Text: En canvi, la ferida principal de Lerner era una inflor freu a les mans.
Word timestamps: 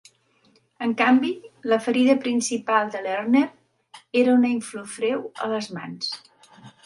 En 0.85 0.93
canvi, 1.01 1.29
la 1.73 1.77
ferida 1.87 2.15
principal 2.23 2.89
de 2.95 3.03
Lerner 3.09 3.45
era 4.23 4.33
una 4.41 4.53
inflor 4.55 4.91
freu 4.97 5.25
a 5.47 5.51
les 5.55 5.71
mans. 5.79 6.11